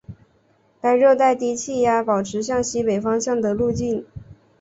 [0.81, 4.03] 该热带低气压保持向西北方向的路径。